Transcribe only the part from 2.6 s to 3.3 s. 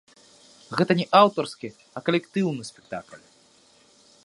спектакль.